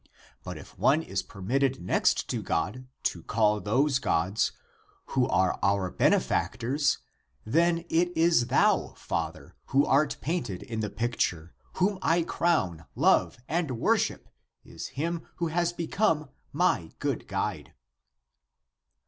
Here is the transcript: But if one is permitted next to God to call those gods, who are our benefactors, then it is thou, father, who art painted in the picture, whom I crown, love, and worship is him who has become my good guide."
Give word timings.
But 0.43 0.57
if 0.57 0.79
one 0.79 1.03
is 1.03 1.21
permitted 1.21 1.79
next 1.79 2.27
to 2.29 2.41
God 2.41 2.87
to 3.03 3.21
call 3.21 3.59
those 3.61 3.99
gods, 3.99 4.51
who 5.13 5.27
are 5.27 5.59
our 5.61 5.91
benefactors, 5.91 6.97
then 7.45 7.85
it 7.87 8.11
is 8.17 8.47
thou, 8.47 8.95
father, 8.97 9.55
who 9.67 9.85
art 9.85 10.17
painted 10.19 10.63
in 10.63 10.79
the 10.79 10.89
picture, 10.89 11.53
whom 11.73 11.99
I 12.01 12.23
crown, 12.23 12.85
love, 12.95 13.37
and 13.47 13.69
worship 13.79 14.27
is 14.65 14.87
him 14.97 15.27
who 15.35 15.49
has 15.49 15.71
become 15.71 16.29
my 16.51 16.89
good 16.97 17.27
guide." 17.27 17.73